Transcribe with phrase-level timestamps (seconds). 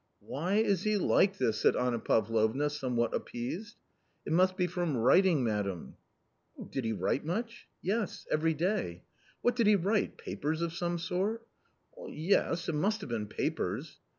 [0.21, 3.75] "Why is he like this?" said Anna Pavlovna somewhat appeased."
[4.25, 5.95] It must be from writing, madam."
[6.57, 9.03] u Did he write much?"" Yes; every day.""
[9.43, 10.17] What did he write?
[10.17, 11.45] papers of some sort?""
[12.07, 13.99] Yes, it must have been papers."